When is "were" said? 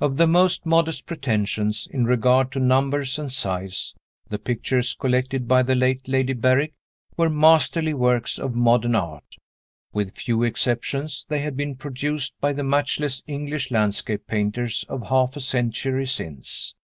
7.18-7.28